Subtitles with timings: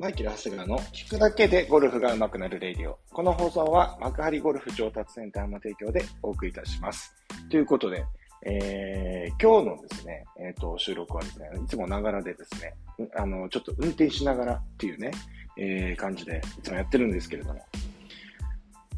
[0.00, 2.98] マイケル・ハスガーの聞くだけでゴルフが上手くなるレディオ。
[3.12, 7.14] この放送は幕張ゴルフ上達センターの提供でお送りいたします。
[7.50, 8.02] ということで、
[8.46, 12.74] えー、今日のですね、えっ、ー、と、収録はですね、いつもながらでですね、
[13.14, 15.10] あの、ちょっと運転しながらっていうね、
[15.58, 17.60] えー、感じでいつもやってるんですけれども、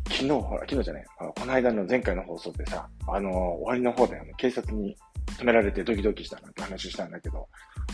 [0.09, 4.97] 昨日、ほら、昨日じゃない、この間の前回の放送でさ、あの、終わりの方であの警察に
[5.39, 7.49] 止められてドキドキしたなんて話したんだけど、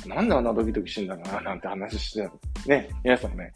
[0.07, 2.29] なんであんなドキドキしてんだろうななんて話して
[2.65, 3.53] たね、皆さんもね、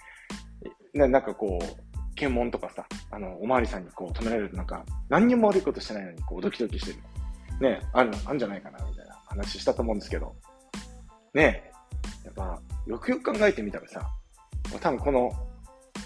[0.94, 6.98] なんかこう、検問とかさ、あの、おまわりさんにこう止められるとなんか、何にも悪いことしてないのにこうドキドキしてる
[7.60, 7.68] の。
[7.70, 10.34] ね、ある、あるんじゃないかな、みたいな話したと思うんですけど、
[11.34, 11.70] ね、
[12.24, 14.08] やっぱ、よくよく考えてみたらさ、
[14.80, 15.32] 多分この、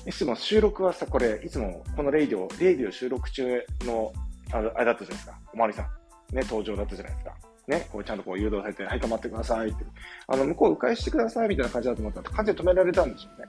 [0.07, 4.13] いつも収録はさ、これ、いつもこのレイディオ、レイディオ収録中の、
[4.53, 5.87] あれだったじゃないですか、おまわりさん。
[6.35, 7.37] ね、登場だったじゃないですか。
[7.69, 9.85] ね、こうちゃんとこう誘導されて、はい、止まってくださいって。
[10.29, 13.45] あの、向こう迂回してくださいみたいな感じだと思ったら、完全に止められたんですよね。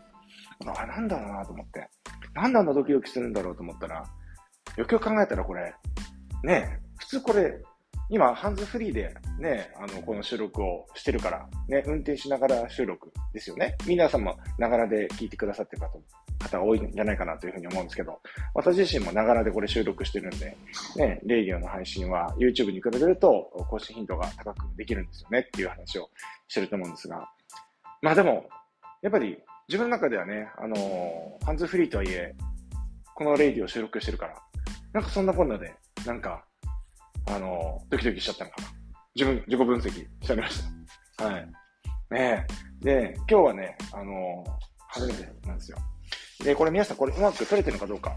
[0.66, 1.88] あ、なんだろうなと思って。
[2.34, 4.04] なんであんなドキドキするんだろうと思ったら、
[4.76, 5.74] よくよく考えたらこれ、
[6.44, 7.62] ね、普通これ、
[8.10, 13.76] 今、ハンズフリーでね、あの、この収録をしてるから、ね、運転しながら収録ですよね。
[13.86, 16.00] 皆さんもながらで聞いてくださってる方
[16.40, 18.20] 方が多いんじゃないかなというふうに思うんですけど、
[18.54, 20.58] 私自身もながらでこれ収録してるんで、
[20.96, 26.10] ね、レイディオの配信は YouTube に比べると更新頻度が高くできるんですよねっていう話を
[26.48, 27.28] してると思うんですが、
[28.02, 28.46] まあでも、
[29.02, 32.34] やっぱり自分の中ではね、あのー、ハンズフリーとはいえ、
[33.16, 34.36] このレイディを収録してるから、
[34.94, 35.74] なんかそんなこんなで、
[36.06, 36.46] なんか、
[37.28, 38.68] あのー、ドキドキしちゃったのかな。
[39.16, 40.64] 自分、自己分析してみまし
[41.18, 41.26] た。
[41.26, 41.48] はい。
[42.12, 42.48] ね。
[42.80, 44.52] で、今日はね、あのー、
[44.88, 45.78] 初めてなんですよ。
[46.44, 48.16] で、これ皆さんこれうまく取れてるのかどうか、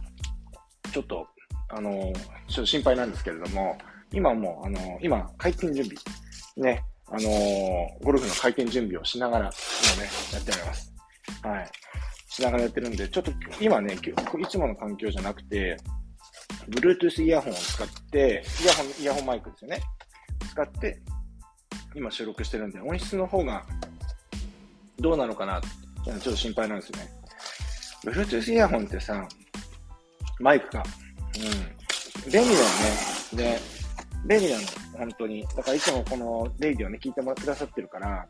[0.92, 1.26] ちょっと、
[1.68, 3.78] あのー、ちょっと心配なんですけれども、
[4.12, 5.96] 今もう、あのー、今、回転準備、
[6.56, 9.50] ね、あのー、ゴルフの回転準備をしながら、
[9.94, 10.92] 今ね、やっております。
[11.42, 11.70] はい。
[12.28, 15.76] しながらやってるんで、ちょっと今ね、いつもの環境じゃなくて、
[16.69, 19.80] Bluetooth イヤホンを使って、イヤホン、イヤホンマイクですよね。
[20.50, 21.00] 使って、
[21.94, 23.64] 今収録してるんで、音質の方が
[24.98, 25.60] どうなのかな、
[26.04, 27.19] ちょっと心配なんですよね。
[28.05, 29.27] Bluetooth イヤホンってさ、
[30.38, 30.83] マイクが、
[31.37, 32.61] うん、便利だよね。
[33.34, 33.59] で、
[34.27, 34.66] 便利なの、
[34.99, 35.47] 本当に。
[35.56, 38.27] だからいつもこのレイディをね、聞いてもくださってるから、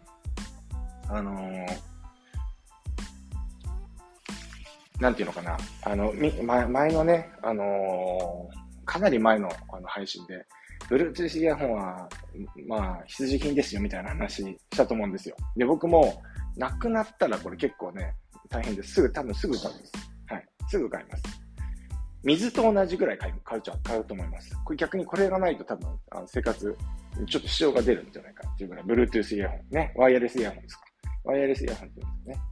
[1.09, 1.66] あのー、
[5.00, 10.44] なんていうのかな、あの、み前前のね、あのー、かなり前のあの配信で、
[10.88, 12.09] Bluetooth イヤホンは、
[12.66, 15.36] まあ、必需品ですよみたいな話したと思うんですよ。
[15.56, 16.22] で、僕も、
[16.56, 18.14] なくなったらこれ結構ね、
[18.50, 18.94] 大変です。
[18.94, 19.92] すぐ、多分すぐ買います。
[20.26, 20.46] はい。
[20.68, 21.22] すぐ買います。
[22.22, 24.54] 水と同じぐらい買う買う買うと思います。
[24.64, 26.76] これ逆にこれがないと多分、あの生活、
[27.26, 29.92] ちょっと支障が出るんじゃないかっていうぐらい、Bluetooth イヤホンね。
[29.96, 30.82] ワイヤレスイヤホンですか。
[31.24, 32.44] ワイヤレスイヤホンって言うんですね。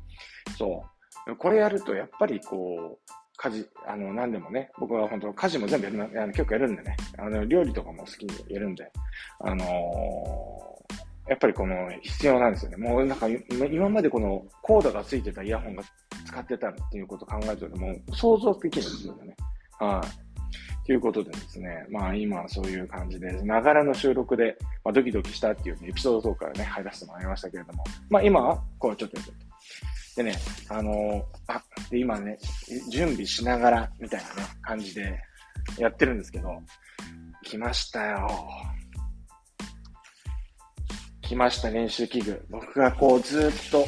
[0.57, 0.85] そ
[1.27, 1.37] う。
[1.37, 8.91] これやると、やっぱりこう、家事、あの、何でもね、僕は本当家事も全部やるあの結構やるんでね、あの、料理とかも好きにやるんで、
[9.41, 10.78] あのー、
[11.29, 12.77] やっぱりこの必要なんですよね。
[12.79, 15.83] もうなんか今までこのコードがついてたイヤホンが
[16.27, 19.37] 使ってたっていうことを考えるともう想像できるんですよね。
[19.79, 20.29] はい。
[20.87, 29.33] ということでですね、まあ今はそういう感じで、ながらの収録で、まあ、ドキドキしたっていう、ね、エピソードトークからね、入らせてもらいましたけれども、まあ今はこうちょっとやって。
[30.17, 30.35] でね、
[30.71, 32.39] あのー、あ、で、今ね、
[32.91, 35.21] 準備しながら、みたいなね、感じで
[35.77, 36.49] やってるんですけど、
[37.45, 38.29] 来ましたよ。
[41.29, 42.43] 来ました、練習器具。
[42.49, 43.87] 僕がこう、ずっと、こ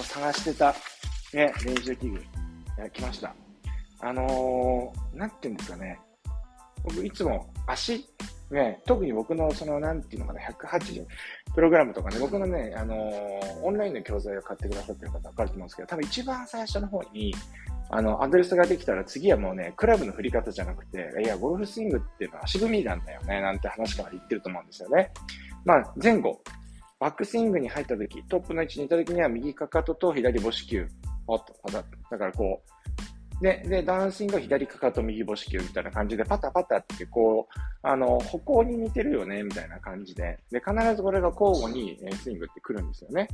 [0.02, 0.74] 探してた、
[1.32, 2.18] ね、練習器具。
[2.18, 2.20] い
[2.76, 3.34] や、来ました。
[4.00, 5.98] あのー、なんて言うんですかね。
[6.82, 8.06] 僕、いつも足
[8.50, 11.06] ね、特に僕のその、なんていうのかな、180、
[11.54, 17.34] プログラムとかね、僕のね、あのー、オンラインの教材を買ってくださってる方わかると思うんですけど、多分一番最初の方に、
[17.88, 25.10] あの、アドレスができたら次はもうね、クラブの振り方じゃなくて、いや、ゴルフスイングっていうのは足踏みなんだよね、なんて話から言ってると思うんですよね。
[25.64, 26.42] まあ、前後、
[26.98, 30.88] バックスイングに入った時、トップの位置にいた時には右かかとと左母子球、
[31.26, 31.54] おっと、
[32.10, 32.84] だからこう、
[33.40, 43.28] で、で、ダンスイングは左かかと右母子球みたいな感じで、パタパタってこう、あの、歩行に似てるよね、みたいな感じで、で、必ずこれが交互にスイングってくるんですよね。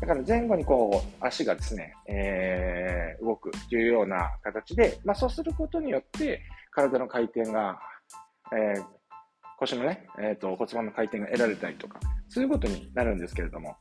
[0.00, 7.78] だから前後にこう、足がですね、えー、動くというような形で、まあそうすることによって、体の回転が、
[8.52, 8.84] えー、
[9.58, 12.00] 腰のね、えっ、ー、と、骨盤の回転が得られたりとか、
[12.34, 13.76] そういうことになるんですけれども、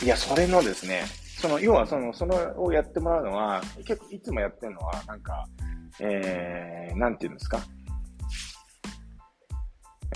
[0.00, 1.02] いや、それのですね、
[1.40, 5.44] その、要はその、そのをやってもらうのは、結構いつもやってるのは、なんか、
[5.98, 7.60] えー、なんていうんですか？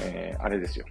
[0.02, 0.86] えー、あれですよ。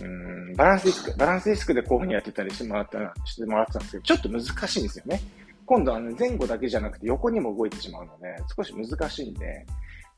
[0.00, 5.20] うん、バランスディスク、バランスディスクでこういうふうにやってたりしてもらった、してもらってたんですけど、ちょっと難しいんですよね。
[5.66, 9.64] 今度は、ね、前後だけじゃなくて横にも動いてしまうので、少し難しいんで、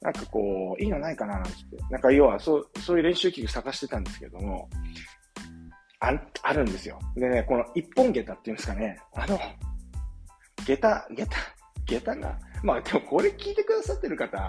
[0.05, 1.51] なんかこう、いいのないかななんて。
[1.91, 4.69] なんか要は、そう、そういう練習器具探してたんですけども、
[5.99, 6.13] あ、
[6.43, 7.01] あるんですよ。
[7.17, 9.41] でね、この一本下駄っていうんですかね、あの、
[10.67, 11.31] 下駄、下駄、
[11.87, 14.47] 下駄が、まあでもこれ聞いてくださってる方、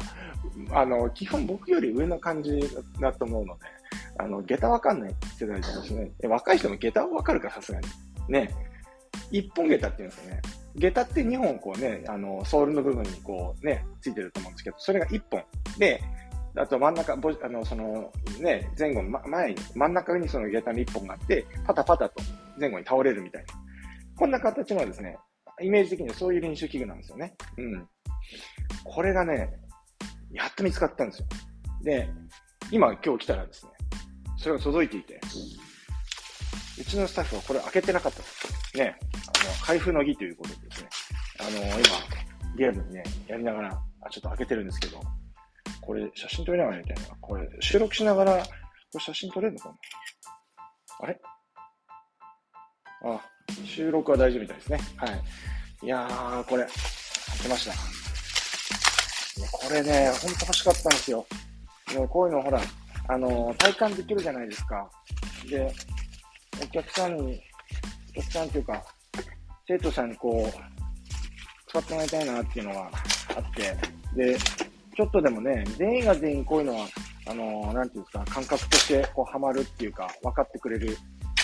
[0.72, 2.60] あの、基本僕より上の感じ
[3.00, 3.62] だと思うので、
[4.20, 6.12] あの、下駄わかんない世代ですね。
[6.28, 7.88] 若い人も下駄わかるか、さすがに。
[8.28, 8.54] ね。
[9.32, 10.42] 一本下駄っていうんですかね。
[10.78, 15.44] 下駄って2本こうね、あの、ソールの部分にこうね、ついてると思うんですけど、それが1本。
[15.78, 16.02] で、
[16.58, 17.18] あと真ん中、あ
[17.50, 22.24] の、その、ね、前後の、ま、前に、真ん中にその下駄の1本があって、パタパタと
[22.60, 23.54] 前後に倒れるみたいな。
[24.18, 25.18] こんな形のですね、
[25.62, 27.36] イメージ的にはそういう練習器具なんですよね。
[27.58, 27.88] うん。
[28.84, 29.52] これがね、
[30.32, 31.28] やっと見つかったんですよ。
[31.84, 32.10] で、
[32.72, 33.72] 今今日来たらですね、
[34.38, 35.20] それが届いていて、
[36.80, 38.78] うちのスタッフはこれ開けてなかったです。
[38.78, 40.90] ね、あの、開封の儀ということでですね、
[41.40, 41.50] あの、
[41.80, 45.02] 今、ゲームにね、やりながら、あ、ちょっと開けてるんですけど、
[45.82, 47.16] これ写真撮りながらやりたいな。
[47.20, 48.50] これ収録しながら、こ
[48.96, 49.76] れ写真撮れるのかな？
[51.02, 51.20] あれ？
[53.04, 53.22] あ、
[53.66, 54.80] 収録は大丈夫みたいですね。
[54.96, 55.22] はい。
[55.84, 56.74] いやー、これ、開
[57.44, 57.74] けました。
[59.52, 61.28] これね、ほんと欲しかったんですよ。
[61.92, 62.60] でこういうのほら、
[63.08, 64.90] あのー、体感できるじゃないですか。
[65.50, 65.72] で、
[66.64, 67.44] お客さんに、
[68.18, 68.84] お客さんっていうか、
[69.68, 70.54] 生徒さんにこう、
[71.68, 72.90] 使ってもらいたいなっていうのは
[73.36, 73.76] あって、
[74.16, 74.38] で、
[74.96, 76.88] ちょっとでもね、全員が全員こういうのは、
[77.28, 80.98] あのー、なんていうんですか、感覚としてこう、ハマるっていうか、分かってくれる。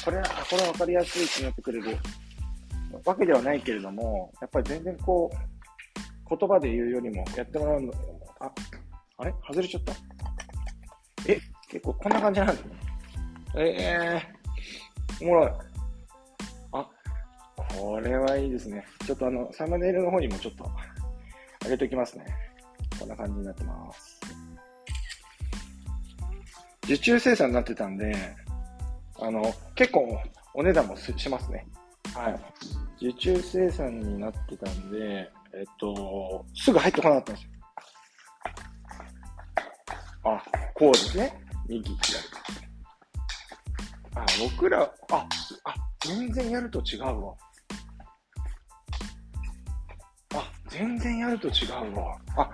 [0.05, 1.97] これ、これ分かりやすいってなってくれる
[3.05, 7.93] わけではないけれども、やっぱり全然こう、言葉で言うよりもやってもらうの、
[8.39, 8.51] あ、
[9.17, 9.33] あれ？
[9.47, 9.93] 外れちゃった
[11.27, 12.75] え、結構こんな感じなんですね。
[13.57, 14.21] え
[15.19, 15.70] えー、おもろい。
[17.71, 18.85] あ、これはいいですね。
[19.05, 20.69] ちょっとあの、サムネイルの方にもちょっと
[21.63, 22.25] 上げておきますね。
[22.99, 24.19] こんな感じになってます。
[26.83, 28.15] 受注生産になってたんで、
[29.19, 30.19] あの、結構
[30.53, 31.65] お値段もしますね。
[32.13, 33.07] はい。
[33.07, 37.51] 受注生産になってたんで、えっと、すぐ入ってこなかったんですよ。
[40.23, 41.33] あ、こうですね。
[41.67, 42.19] 右、左。
[44.15, 44.25] あ、
[44.55, 45.27] 僕ら、あ、
[45.63, 45.75] あ、
[46.05, 47.35] 全然やると違うわ。
[50.33, 51.51] あ、全然やると違
[51.91, 52.17] うわ。
[52.35, 52.49] あ、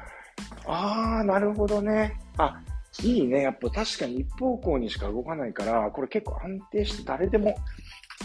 [0.65, 2.19] あー、なるほどね。
[2.38, 2.62] あ、
[3.03, 3.41] いいね。
[3.41, 7.56] やっぱ確かに一方向にしか動かないから、これ結構安定して誰でも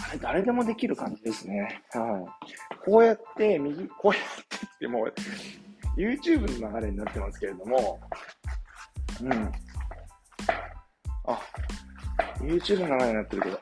[0.09, 1.83] あれ、誰でもできる感じですね。
[1.91, 2.85] はい。
[2.85, 5.15] こうやって、右、こうやってってもう、
[5.99, 8.01] YouTube の流れになってますけれども、
[9.23, 9.53] うん。
[11.27, 11.41] あ、
[12.41, 13.61] YouTube の流れになってるけど。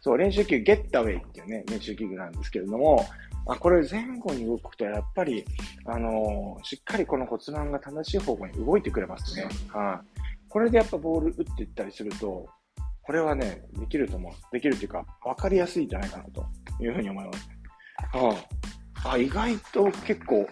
[0.00, 3.04] そう、練習器具 Getaway っていうね、練習器具なんですけれども、
[3.46, 5.44] あ、これ前後に動くと、やっぱり、
[5.86, 9.48] あのー、しっかりこの骨盤が正しい方向に動いてくれますね。
[9.68, 10.22] はい。
[10.48, 12.46] これでやっぱボール打っていったりすると、
[13.02, 14.32] これはね、できると思う。
[14.52, 16.44] できるっていうか、わかりやすいんじゃないかなと
[16.78, 17.48] いうふうに思います。
[18.12, 18.36] は
[19.04, 20.46] ああ、意外と結構、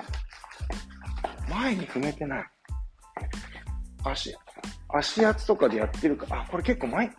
[1.51, 2.45] 前に踏めてない。
[4.05, 4.35] 足、
[4.89, 6.27] 足圧とかでやってるか。
[6.31, 7.11] あ、これ結構前、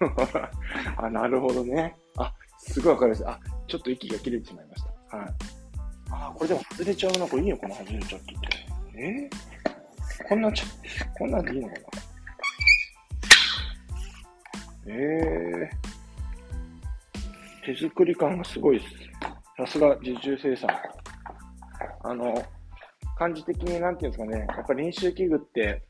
[0.96, 1.96] あ、なるほどね。
[2.16, 3.28] あ、すごいわかります。
[3.28, 5.16] あ、ちょっと息が切れてしまいました。
[5.16, 5.28] はい。
[6.10, 7.26] あ、これでも外れちゃうな。
[7.26, 8.48] これいいのかな外れちゃってって。
[8.96, 9.28] え？
[10.24, 10.64] ー、こんなちゃ、
[11.18, 11.80] こんなんでいいのかな？
[14.90, 18.94] えー、手作り感がすごいです。
[19.56, 20.70] さすが受注生産。
[22.04, 22.42] あの、
[23.18, 25.82] 感じ的になんていうんですかね、やっぱ練習器具って、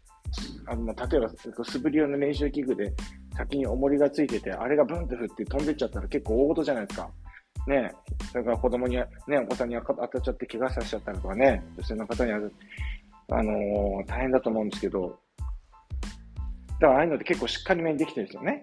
[0.66, 1.28] あの、例えば
[1.64, 2.92] 素振り用の練習器具で
[3.38, 7.08] 先に重りがついてて、あれがブンって振って飛んでっちゃったら結構大事じゃないですか。
[7.68, 7.92] ね
[8.32, 12.36] それから子供に、ね、お子さんに当たっちゃって怪我させちゃったりとかね、女性の方にあ
[13.30, 15.18] あのー、大変だと思うんですけど、
[16.80, 18.62] だからああいうのって結構しっかりめにできてるんですよね。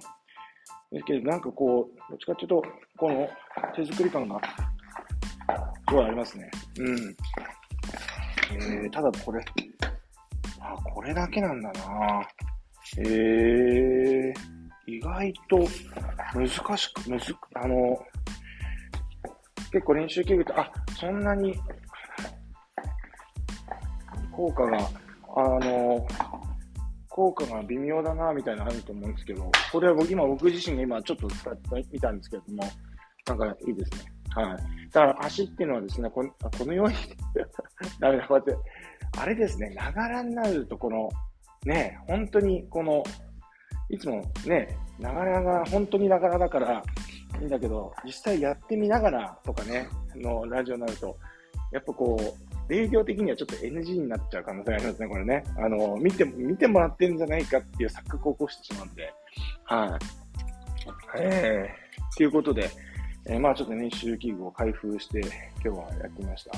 [0.91, 2.63] ですけど、なんかこう、どっちかっていうと、
[2.97, 3.29] この
[3.75, 4.41] 手作り感が、
[5.87, 6.49] すごいありますね。
[6.79, 7.15] うん。
[8.53, 9.43] えー、ただこれ、
[10.59, 12.27] あ、これだけなんだな
[12.97, 14.54] えー、
[14.87, 15.59] 意外と
[16.33, 17.97] 難しく、むずあの、
[19.71, 21.55] 結構練習器具って、あ、そんなに
[24.31, 24.77] 効果が、
[25.35, 26.05] あの、
[27.09, 32.63] 効果が微妙だな、みたいなのあると思うんですけど、これは僕、今僕自身が今ちょっと使ってみたんですけども、
[33.27, 34.11] なんかいいですね。
[34.35, 34.57] はい。
[34.91, 36.95] だから足っていうのはですね、このこのように
[37.99, 38.55] ダメだ、こうやって、
[39.17, 41.09] あれですね、ながらになるとこの、
[41.65, 43.03] ね、本当にこの、
[43.89, 46.83] いつもね、ながらが、本当にながらだから
[47.39, 51.17] いいんだけど、実際やってみながらとかね、のラジオになると、
[51.71, 52.17] やっぱこ
[52.69, 55.43] う、営業的にはちょっと NG になっちゃう可能性ありますね、これね。
[55.57, 59.13] あの、見て、見てもらってるんじゃないかっていう錯覚を起こしてしまうんで。
[59.65, 59.99] はい。
[61.19, 62.69] えー、ということで、
[63.27, 65.19] えー、まあちょっと練習器具を開封して、
[65.63, 66.51] 今日はやってみました。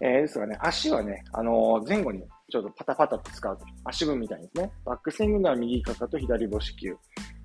[0.00, 3.64] えー、ですがね、足はね、あのー、前後にちょっとパタパタと使うと。
[3.84, 4.70] 足分みたいですね。
[4.84, 6.96] バックスイングでは右かかと左母子球。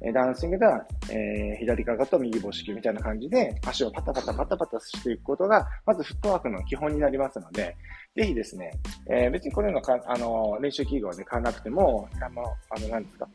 [0.04, 7.76] えダンスイングでは、えー、左かかと右母子球みたいな感じで、足をパタパタパタパタしていくことが、まずフットワークの基本になりますので、
[8.16, 8.72] ぜひですね、
[9.10, 13.28] えー、別にこれのか、あの練習器具をね、買わなくても、あの、あの、なんですか、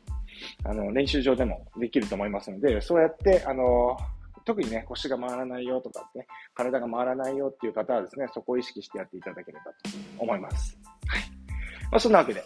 [0.65, 3.97] あの、練習場でもできると思いますので、そうやって、あの
[4.45, 9.73] 特にね、腰が回らないよとかね、体が回らないよっていう方はですね、そこを意識してやっていただければと
[10.19, 10.79] 思います。
[11.09, 11.46] はい。
[11.91, 12.43] まあ、そんなわけで、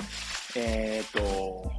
[0.56, 1.70] えー、っと、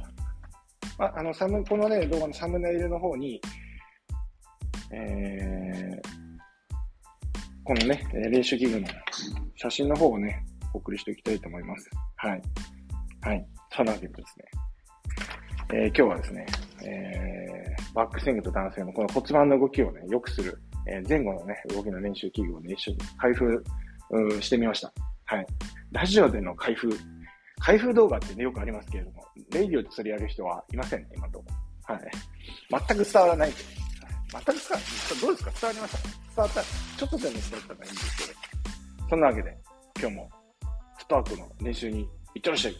[0.98, 3.40] まあ、あの、サム、このね、動画のサムネイルの方に、
[4.92, 6.08] えー、
[7.64, 8.86] このね、練習器具の
[9.56, 11.88] 写真の方をね、お送りしていきたいと思います。
[12.16, 12.42] はい。
[13.20, 13.46] はい。
[13.74, 14.44] そんなわけでですね、
[15.74, 16.46] えー、今日はですね、
[16.84, 23.64] えー、バックスイングと男性のこの骨盤の動きをね、良くする、えー、前後のね、動きの練習器具をね、一緒に開封
[24.40, 24.92] してみました。
[25.24, 25.46] はい。
[25.92, 26.90] ラジオでの開封、
[27.62, 31.44] 開封動画ってね、よくありますけれども、レイディオでそれやる人はいませんね、今のとこ
[31.88, 31.94] ろ。
[31.94, 32.10] はい。
[32.88, 33.52] 全く伝わらない。
[33.52, 34.56] 全く伝わ
[35.20, 35.50] どうですか？
[35.60, 35.98] 伝わりました？
[36.08, 36.66] 伝わったら、
[36.96, 38.38] ちょっとでも伝わったらいいんですけど。
[39.10, 39.56] そんなわけで、
[40.00, 40.30] 今日も、
[40.98, 42.76] スタートの練習に行ってらっしゃい。